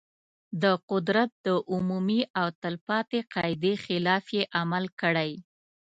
د 0.63 0.63
قدرت 0.91 1.29
د 1.45 1.47
عمومي 1.73 2.21
او 2.39 2.47
تل 2.61 2.75
پاتې 2.87 3.19
قاعدې 3.33 3.73
خلاف 3.85 4.25
یې 4.37 4.43
عمل 4.59 4.83
کړی. 5.01 5.31